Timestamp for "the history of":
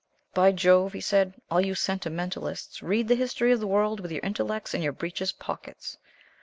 3.07-3.59